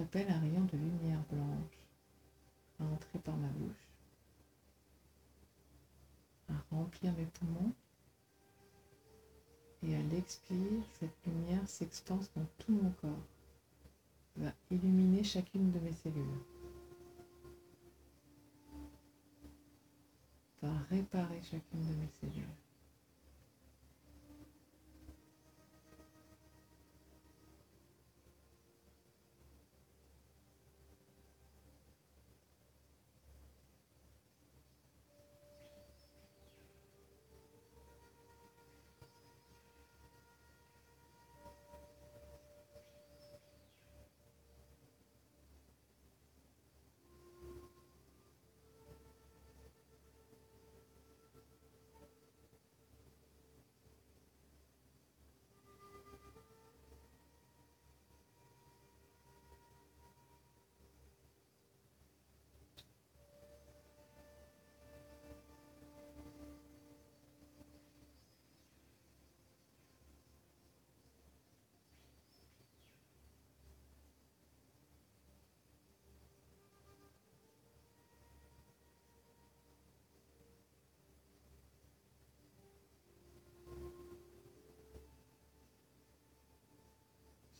J'appelle 0.00 0.30
un 0.30 0.40
rayon 0.40 0.64
de 0.64 0.78
lumière 0.78 1.22
blanche 1.30 1.78
à 2.80 2.84
entrer 2.84 3.18
par 3.18 3.36
ma 3.36 3.48
bouche, 3.48 3.86
à 6.48 6.54
remplir 6.74 7.12
mes 7.12 7.26
poumons 7.26 7.74
l'expire, 10.30 10.84
cette 11.00 11.26
lumière 11.26 11.68
s'expanse 11.68 12.30
dans 12.36 12.46
tout 12.58 12.72
mon 12.72 12.90
corps, 13.00 13.26
va 14.36 14.52
illuminer 14.70 15.24
chacune 15.24 15.72
de 15.72 15.80
mes 15.80 15.92
cellules, 15.92 16.24
va 20.62 20.70
réparer 20.88 21.40
chacune 21.42 21.82
de 21.82 21.94
mes 21.94 22.08
cellules. 22.20 22.69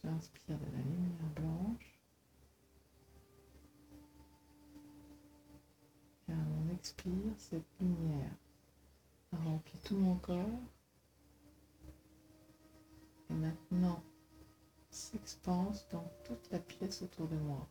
J'inspire 0.02 0.58
de 0.58 0.64
la 0.64 0.82
lumière 0.82 1.30
blanche. 1.36 2.00
Et 6.28 6.32
on 6.32 6.74
expire, 6.74 7.34
cette 7.36 7.66
lumière 7.80 8.30
remplit 9.32 9.78
tout 9.84 9.96
mon 9.96 10.16
corps. 10.16 10.60
Et 13.28 13.34
maintenant 13.34 14.02
s'expanse 14.90 15.86
dans 15.90 16.10
toute 16.24 16.50
la 16.50 16.58
pièce 16.58 17.02
autour 17.02 17.28
de 17.28 17.36
moi. 17.36 17.68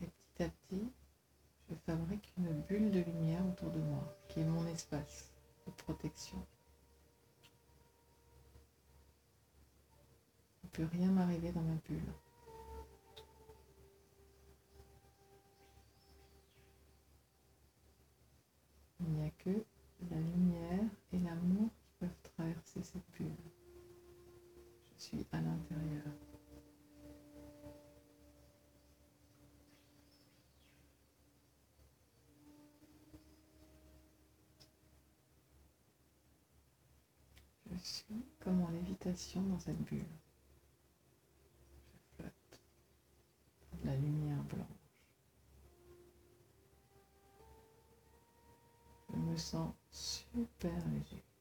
Et 0.00 0.06
petit 0.06 0.42
à 0.44 0.48
petit, 0.48 0.92
je 1.68 1.74
fabrique 1.86 2.32
une 2.38 2.52
bulle 2.62 2.90
de 2.90 3.00
lumière 3.00 3.46
autour 3.46 3.70
de 3.70 3.80
moi, 3.80 4.16
qui 4.28 4.40
est 4.40 4.44
mon 4.44 4.66
espace 4.66 5.30
de 5.66 5.72
protection. 5.72 6.38
Peut 10.72 10.88
rien 10.90 11.10
m'arriver 11.10 11.52
dans 11.52 11.60
ma 11.60 11.74
bulle. 11.86 12.00
Il 19.00 19.06
n'y 19.08 19.26
a 19.26 19.30
que 19.30 19.64
la 20.10 20.16
lumière 20.16 20.88
et 21.12 21.18
l'amour 21.18 21.68
qui 21.78 21.90
peuvent 22.00 22.32
traverser 22.36 22.82
cette 22.82 23.10
bulle. 23.18 23.36
Je 24.96 25.02
suis 25.02 25.26
à 25.32 25.40
l'intérieur. 25.40 26.04
Je 37.70 37.78
suis 37.78 38.24
comme 38.40 38.62
en 38.62 38.70
lévitation 38.70 39.42
dans 39.42 39.58
cette 39.58 39.80
bulle. 39.82 40.04
la 43.84 43.96
lumière 43.96 44.42
blanche. 44.44 44.66
Je 49.12 49.16
me 49.32 49.38
sens 49.38 49.74
super 49.90 50.70
léger. 50.92 51.31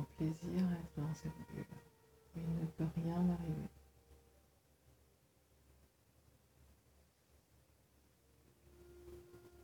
Plaisir 0.00 0.66
à 0.68 0.72
être 0.72 0.96
dans 0.96 1.14
cette 1.14 1.36
bulle. 1.52 1.64
Il 2.34 2.54
ne 2.54 2.66
peut 2.66 2.88
rien 2.96 3.20
m'arriver. 3.20 3.68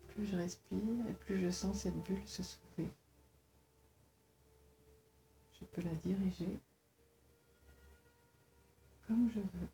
Plus 0.08 0.26
je 0.26 0.36
respire 0.36 1.08
et 1.08 1.14
plus 1.14 1.40
je 1.40 1.50
sens 1.50 1.80
cette 1.80 1.96
bulle 2.04 2.26
se 2.26 2.42
soulever. 2.42 2.90
Je 5.58 5.64
peux 5.64 5.82
la 5.82 5.94
diriger 5.94 6.60
comme 9.06 9.30
je 9.30 9.40
veux. 9.40 9.68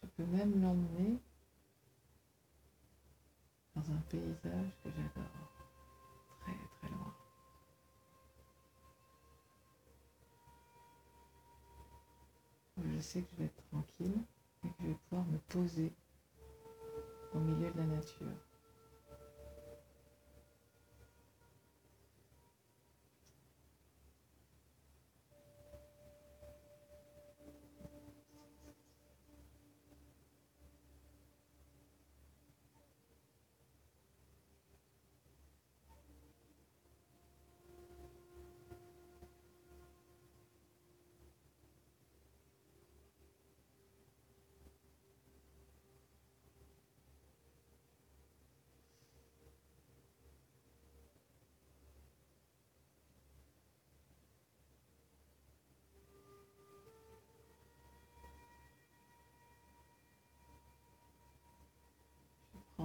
Je 0.00 0.06
peux 0.06 0.24
même 0.24 0.62
l'emmener 0.62 1.18
dans 3.74 3.90
un 3.92 4.00
paysage 4.08 4.72
que 4.82 4.90
j'adore, 4.90 5.52
très 6.40 6.52
très 6.78 6.88
loin. 6.88 7.14
Je 12.96 13.02
sais 13.02 13.20
que 13.20 13.28
je 13.32 13.36
vais 13.40 13.44
être 13.44 13.62
tranquille 13.70 14.22
et 14.64 14.68
que 14.68 14.74
je 14.80 14.86
vais 14.86 14.96
pouvoir 15.08 15.26
me 15.26 15.38
poser 15.48 15.92
au 17.34 17.38
milieu 17.38 17.70
de 17.70 17.78
la 17.78 17.84
nature. 17.84 18.45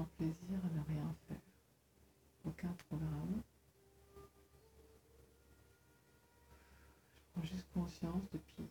plaisir 0.06 0.60
à 0.64 0.70
ne 0.76 0.84
rien 0.96 1.16
faire. 1.28 1.38
Aucun 2.46 2.74
programme. 2.88 3.42
Je 4.16 4.22
prends 7.34 7.44
juste 7.44 7.68
conscience 7.74 8.24
depuis 8.34 8.68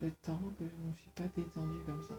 le 0.00 0.10
temps 0.12 0.40
que 0.58 0.68
je 0.68 0.74
ne 0.74 0.90
me 0.90 0.94
suis 0.94 1.10
pas 1.10 1.28
détendue 1.36 1.84
comme 1.84 2.02
ça. 2.02 2.14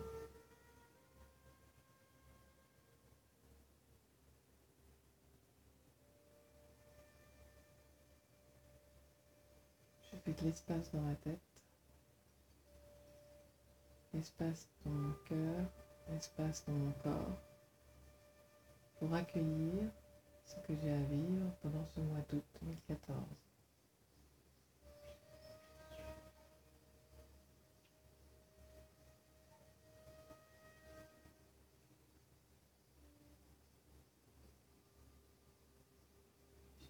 Je 10.11 10.17
fais 10.17 10.33
de 10.33 10.41
l'espace 10.43 10.91
dans 10.91 11.01
ma 11.01 11.15
tête, 11.15 11.39
l'espace 14.13 14.67
dans 14.85 14.91
mon 14.91 15.13
cœur, 15.27 15.65
l'espace 16.09 16.65
dans 16.65 16.73
mon 16.73 16.91
corps 17.03 17.48
pour 18.99 19.13
accueillir 19.13 19.89
ce 20.45 20.55
que 20.67 20.75
j'ai 20.81 20.91
à 20.91 21.01
vivre 21.03 21.51
pendant 21.61 21.85
ce 21.95 21.99
mois 22.01 22.19
d'août 22.29 22.43
2014. 22.61 23.17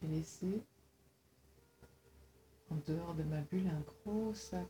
J'ai 0.02 0.08
laissé 0.08 0.63
en 2.72 2.76
dehors 2.88 3.13
de 3.15 3.24
ma 3.24 3.41
bulle 3.41 3.67
un 3.67 3.82
gros 3.82 4.34
sac 4.34 4.67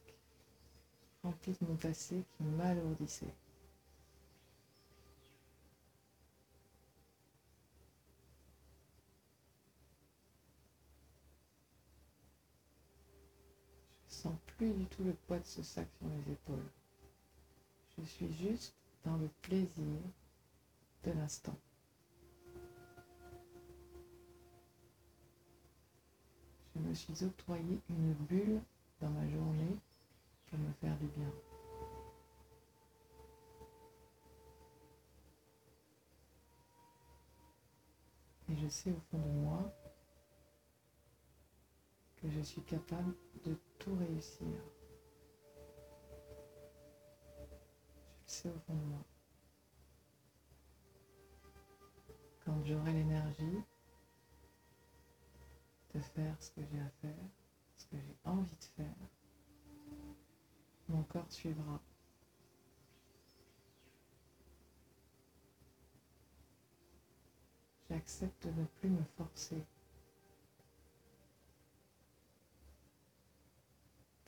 rempli 1.24 1.54
de 1.62 1.68
mon 1.68 1.76
passé 1.76 2.24
qui 2.38 2.44
m'alourdissait. 2.44 3.34
Je 14.10 14.14
sens 14.16 14.34
du 14.68 14.86
tout 14.88 15.04
le 15.04 15.14
poids 15.14 15.40
de 15.40 15.46
ce 15.46 15.64
sac 15.64 15.88
sur 15.98 16.08
mes 16.08 16.34
épaules. 16.34 16.70
Je 17.98 18.04
suis 18.04 18.34
juste 18.34 18.74
dans 19.06 19.16
le 19.16 19.30
plaisir 19.42 20.02
de 21.06 21.12
l'instant. 21.12 21.56
Je 26.76 26.82
me 26.82 26.94
suis 26.94 27.24
octroyé 27.24 27.80
une 27.90 28.14
bulle 28.14 28.62
dans 29.00 29.10
ma 29.10 29.28
journée 29.30 29.78
pour 30.48 30.60
me 30.60 30.72
faire 30.82 30.98
du 30.98 31.08
bien. 31.08 31.32
Et 38.50 38.58
je 38.58 38.68
sais 38.68 38.92
au 38.92 39.00
fond 39.12 39.20
de 39.20 39.32
moi 39.42 39.72
que 42.22 42.30
je 42.30 42.42
suis 42.42 42.62
capable 42.64 43.16
de 43.46 43.58
tout 43.78 43.96
réussir. 43.96 44.48
Je 47.38 47.44
le 47.44 48.28
sais 48.28 48.50
au 48.50 48.60
fond 48.68 48.76
de 48.76 48.86
moi. 48.86 49.06
Quand 52.46 52.64
j'aurai 52.66 52.94
l'énergie 52.94 53.64
de 55.94 56.00
faire 56.00 56.36
ce 56.42 56.52
que 56.52 56.62
j'ai 56.72 56.80
à 56.80 56.90
faire, 57.02 57.26
ce 57.78 57.86
que 57.86 57.98
j'ai 57.98 58.16
envie 58.26 58.56
de 58.56 58.64
faire, 58.76 58.96
mon 60.90 61.04
corps 61.04 61.32
suivra. 61.32 61.80
J'accepte 67.90 68.46
de 68.48 68.52
ne 68.52 68.66
plus 68.66 68.90
me 68.90 69.04
forcer, 69.18 69.64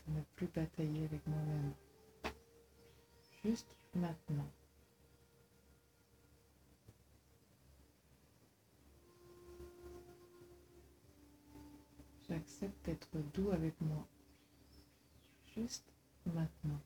de 0.08 0.14
ne 0.14 0.22
plus 0.36 0.48
batailler 0.48 1.06
avec 1.06 1.26
moi-même, 1.28 1.74
juste 3.44 3.76
maintenant. 3.94 4.50
J'accepte 12.28 12.86
d'être 12.86 13.18
doux 13.34 13.52
avec 13.52 13.80
moi, 13.82 14.08
juste 15.56 15.92
maintenant. 16.26 16.80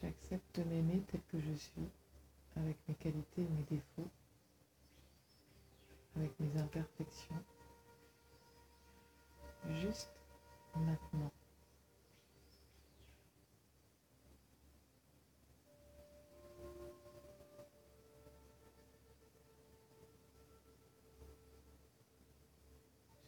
J'accepte 0.00 0.58
de 0.58 0.64
m'aimer 0.64 1.02
tel 1.10 1.20
que 1.30 1.38
je 1.38 1.52
suis, 1.52 1.88
avec 2.56 2.76
mes 2.88 2.94
qualités 2.94 3.42
et 3.42 3.48
mes 3.48 3.62
défauts, 3.70 4.10
avec 6.16 6.38
mes 6.40 6.60
imperfections, 6.60 7.42
juste 9.70 10.10
maintenant. 10.76 11.30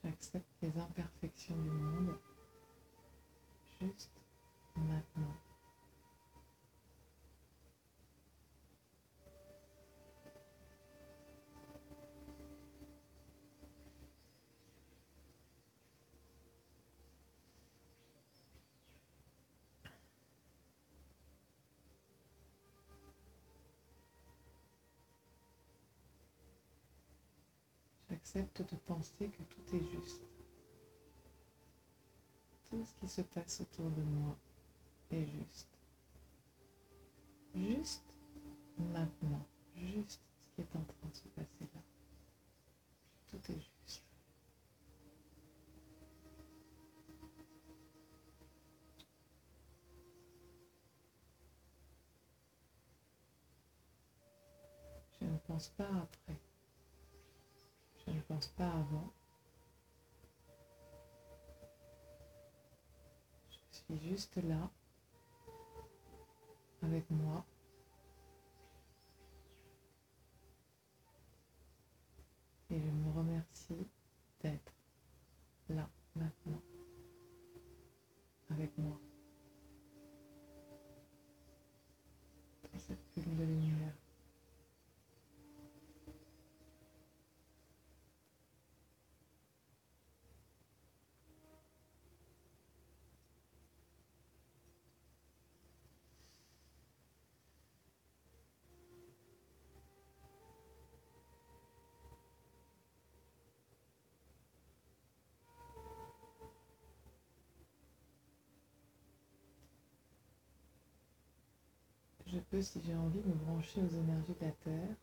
J'accepte 0.02 0.46
les 0.60 0.78
imperfections 0.78 1.56
du 1.56 1.70
monde 1.70 2.18
juste 3.80 4.10
maintenant. 4.76 5.13
J'accepte 28.24 28.62
de 28.62 28.76
penser 28.86 29.28
que 29.28 29.42
tout 29.42 29.76
est 29.76 29.84
juste. 29.90 30.22
Tout 32.70 32.82
ce 32.84 32.94
qui 32.94 33.06
se 33.06 33.20
passe 33.20 33.60
autour 33.60 33.90
de 33.90 34.00
moi 34.00 34.34
est 35.10 35.26
juste. 35.26 35.68
Juste 37.54 38.16
maintenant. 38.78 39.46
Juste 39.76 40.22
ce 40.40 40.48
qui 40.54 40.62
est 40.62 40.76
en 40.76 40.84
train 40.84 41.08
de 41.08 41.14
se 41.14 41.28
passer 41.28 41.68
là. 41.74 41.80
Tout 43.28 43.52
est 43.52 43.60
juste. 43.60 44.02
Je 55.20 55.26
ne 55.26 55.36
pense 55.46 55.68
pas 55.68 55.84
après. 55.84 56.53
Je 58.06 58.12
ne 58.12 58.20
pense 58.22 58.46
pas 58.48 58.70
avant. 58.70 59.12
Je 63.50 63.76
suis 63.78 64.08
juste 64.10 64.36
là, 64.36 64.70
avec 66.82 67.10
moi. 67.10 67.44
Et 72.70 72.80
je 72.80 72.90
me 72.90 73.12
remercie 73.12 73.86
d'être 74.42 74.72
là, 75.68 75.88
maintenant, 76.16 76.62
avec 78.50 78.76
moi. 78.78 78.98
Dans 82.72 82.78
cette 82.78 82.98
bulle 83.14 83.36
de 83.36 83.44
lumière. 83.44 83.94
Je 112.34 112.40
peux, 112.40 112.60
si 112.60 112.82
j'ai 112.82 112.96
envie, 112.96 113.20
me 113.20 113.32
brancher 113.32 113.80
aux 113.80 113.88
énergies 113.88 114.34
de 114.34 114.44
la 114.44 114.50
Terre 114.50 114.96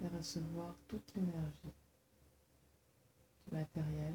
et 0.00 0.06
recevoir 0.06 0.76
toute 0.86 1.12
l'énergie 1.16 1.72
du 3.48 3.52
matériel, 3.52 4.14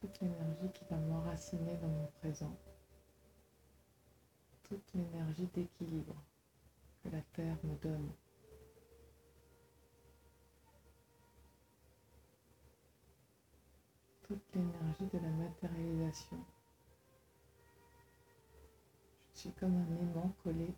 toute 0.00 0.18
l'énergie 0.22 0.72
qui 0.72 0.84
va 0.88 0.96
m'enraciner 0.96 1.76
dans 1.76 1.88
mon 1.88 2.06
présent, 2.20 2.56
toute 4.62 4.94
l'énergie 4.94 5.48
d'équilibre 5.52 6.16
que 7.02 7.10
la 7.10 7.20
Terre 7.34 7.58
me 7.64 7.76
donne. 7.82 8.10
Toute 14.24 14.54
l'énergie 14.54 15.06
de 15.12 15.18
la 15.18 15.30
matérialisation. 15.30 16.38
suis 19.44 19.52
comme 19.52 19.76
un 19.76 19.96
aimant 20.00 20.34
collé 20.42 20.74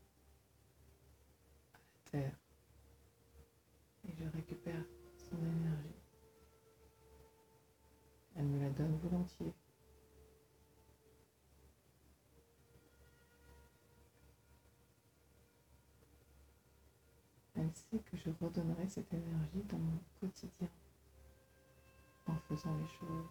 à 1.72 1.78
la 1.78 2.10
terre 2.10 2.36
et 4.08 4.12
je 4.12 4.24
récupère 4.36 4.84
son 5.16 5.36
énergie. 5.36 5.94
Elle 8.34 8.46
me 8.46 8.60
la 8.60 8.70
donne 8.70 8.98
volontiers. 8.98 9.54
Elle 17.54 17.70
sait 17.72 17.98
que 17.98 18.16
je 18.16 18.30
redonnerai 18.40 18.88
cette 18.88 19.14
énergie 19.14 19.62
dans 19.68 19.78
mon 19.78 20.00
quotidien 20.20 20.68
en 22.36 22.54
faisant 22.54 22.76
les 22.76 22.86
choses. 22.86 23.30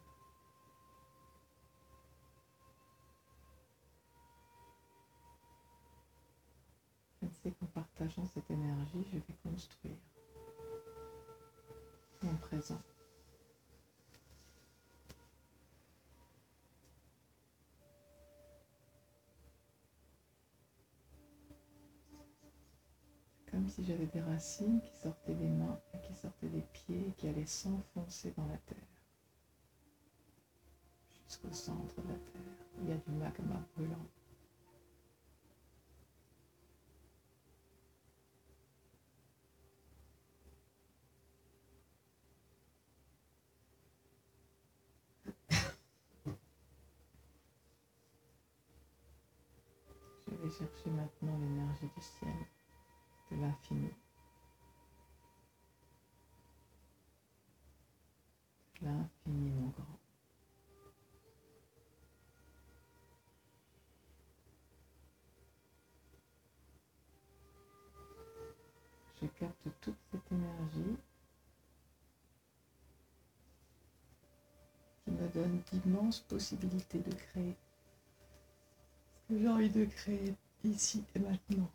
Elle 7.22 7.32
sait 7.32 7.52
qu'en 7.52 7.65
partageant 7.68 8.26
cette 8.26 8.50
énergie, 8.50 9.06
je 9.12 9.18
vais 9.18 9.36
construire 9.44 9.98
mon 12.24 12.36
présent. 12.38 12.82
comme 23.56 23.70
si 23.70 23.86
j'avais 23.86 24.08
des 24.08 24.20
racines 24.20 24.82
qui 24.82 24.94
sortaient 24.98 25.34
des 25.34 25.48
mains 25.48 25.80
et 25.94 26.02
qui 26.02 26.13
sortaient 26.13 26.50
des 26.50 26.65
pieds 26.74 27.08
et 27.08 27.12
qui 27.13 27.30
allaient 27.30 27.46
s'enfoncer 27.46 28.34
dans 28.36 28.46
la 28.48 28.58
terre. 28.58 28.94
Jusqu'au 31.28 31.52
centre 31.52 32.02
de 32.02 32.08
la 32.08 32.16
terre, 32.16 32.42
il 32.82 32.90
y 32.90 32.92
a 32.92 32.98
du 32.98 33.12
magma 33.12 33.60
brûlant. 33.76 33.96
Je 50.28 50.36
vais 50.36 50.50
chercher 50.52 50.90
maintenant 50.90 51.38
l'énergie 51.40 51.90
du 51.96 52.02
ciel 52.02 52.34
de 53.32 53.38
l'infini. 53.38 53.90
L'infiniment 58.82 59.70
grand. 59.70 60.00
Je 69.22 69.28
capte 69.28 69.68
toute 69.82 69.96
cette 70.12 70.32
énergie 70.32 70.98
qui 75.04 75.12
me 75.12 75.25
d'immenses 75.43 76.19
possibilités 76.19 77.00
de 77.00 77.13
créer 77.13 77.56
ce 79.28 79.34
que 79.34 79.39
j'ai 79.39 79.50
envie 79.50 79.69
de 79.69 79.86
créer 79.86 80.36
ici 80.63 81.04
et 81.15 81.19
maintenant. 81.19 81.69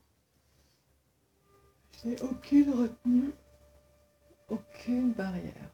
Je 2.02 2.08
n'ai 2.08 2.22
aucune 2.22 2.70
retenue, 2.72 3.32
aucune 4.48 5.12
barrière. 5.12 5.70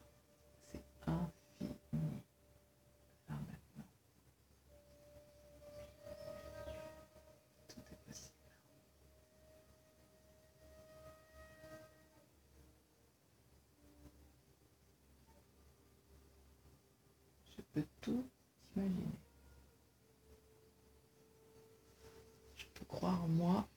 C'est 0.72 0.81
infini. 1.07 2.22
Là 3.29 3.35
maintenant. 3.37 3.85
Tout 7.68 7.81
est 7.81 8.09
possible. 8.09 8.33
Je 17.57 17.62
tout 18.01 18.25
imaginer. 18.77 19.07
Je 22.57 22.67
peux 22.75 22.85
croire 22.85 23.25
en 23.25 23.29
moi. 23.29 23.69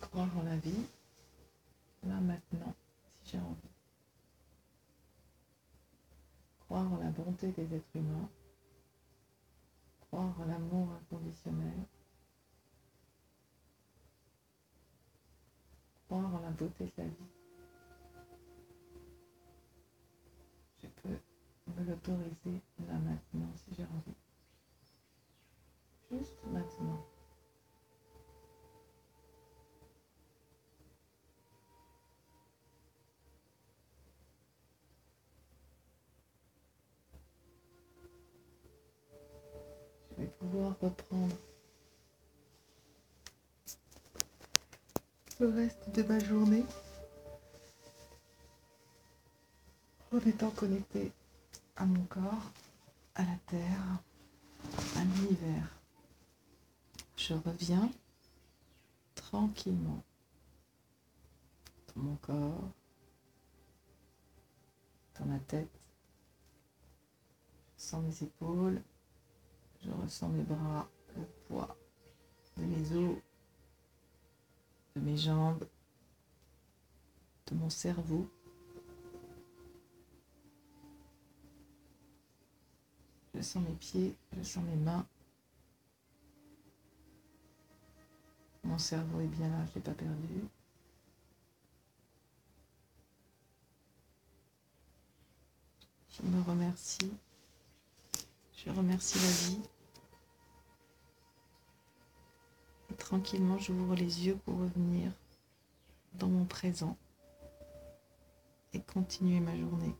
Croire 0.00 0.38
en 0.38 0.42
la 0.42 0.56
vie. 0.56 0.86
Là 2.04 2.20
maintenant, 2.20 2.74
si 3.22 3.30
j'ai 3.32 3.38
envie. 3.38 3.56
Croire 6.60 6.92
en 6.92 6.96
la 6.98 7.10
bonté 7.10 7.52
des 7.52 7.74
êtres 7.74 7.96
humains. 7.96 8.28
Croire 10.00 10.34
en 10.40 10.44
l'amour 10.44 10.88
inconditionnel. 10.92 11.78
Croire 16.06 16.34
en 16.34 16.40
la 16.40 16.50
beauté 16.50 16.84
de 16.84 17.02
la 17.02 17.08
vie. 17.08 17.43
Me 22.12 22.24
l'autoriser 22.24 22.62
là 22.86 22.94
maintenant 22.94 23.50
si 23.56 23.74
j'ai 23.76 23.82
envie. 23.84 24.16
Juste 26.10 26.38
maintenant. 26.52 27.04
Je 40.10 40.22
vais 40.22 40.28
pouvoir 40.28 40.78
reprendre 40.80 41.34
le 45.40 45.48
reste 45.48 45.90
de 45.90 46.02
ma 46.04 46.18
journée 46.20 46.64
en 50.12 50.18
étant 50.18 50.50
connecté 50.50 51.10
à 51.76 51.86
mon 51.86 52.04
corps, 52.04 52.52
à 53.14 53.22
la 53.22 53.36
terre, 53.46 54.02
à 54.96 55.04
l'univers. 55.04 55.68
Je 57.16 57.34
reviens 57.34 57.90
tranquillement 59.14 60.02
dans 61.94 62.02
mon 62.02 62.16
corps, 62.16 62.70
dans 65.18 65.26
ma 65.26 65.38
tête. 65.40 65.80
Je 67.76 67.82
sens 67.82 68.02
mes 68.04 68.26
épaules, 68.26 68.82
je 69.84 69.90
ressens 69.90 70.28
mes 70.28 70.42
bras, 70.42 70.88
le 71.16 71.24
poids 71.46 71.76
de 72.56 72.64
mes 72.64 72.92
os, 72.96 73.16
de 74.96 75.00
mes 75.00 75.16
jambes, 75.16 75.66
de 77.46 77.54
mon 77.54 77.70
cerveau. 77.70 78.28
Je 83.34 83.42
sens 83.42 83.62
mes 83.62 83.74
pieds, 83.74 84.14
je 84.36 84.42
sens 84.42 84.62
mes 84.64 84.76
mains. 84.76 85.06
Mon 88.62 88.78
cerveau 88.78 89.20
est 89.20 89.26
bien 89.26 89.48
là, 89.48 89.64
je 89.66 89.70
ne 89.70 89.74
l'ai 89.74 89.80
pas 89.80 89.94
perdu. 89.94 90.44
Je 96.10 96.22
me 96.26 96.42
remercie. 96.42 97.12
Je 98.56 98.70
remercie 98.70 99.18
la 99.18 99.48
vie. 99.48 99.62
Et 102.90 102.94
tranquillement, 102.94 103.58
j'ouvre 103.58 103.94
les 103.94 104.26
yeux 104.26 104.36
pour 104.44 104.58
revenir 104.58 105.12
dans 106.14 106.28
mon 106.28 106.44
présent 106.44 106.96
et 108.72 108.80
continuer 108.80 109.40
ma 109.40 109.56
journée. 109.56 109.94